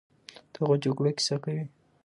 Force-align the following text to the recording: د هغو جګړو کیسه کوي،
د 0.51 0.53
هغو 0.61 0.75
جګړو 0.83 1.11
کیسه 1.17 1.35
کوي، 1.43 1.63